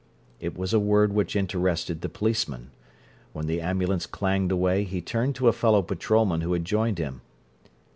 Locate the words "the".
2.01-2.09, 3.45-3.61